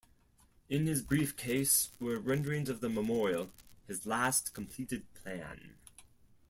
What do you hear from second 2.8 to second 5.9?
the memorial, his last completed plan.